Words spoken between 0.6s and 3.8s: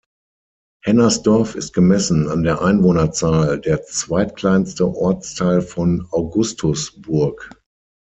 Hennersdorf ist gemessen an der Einwohnerzahl